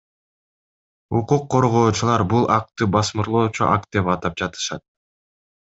[1.19, 4.87] Укук коргоочулар бул актты басмырлоочу акт деп атап жатышат.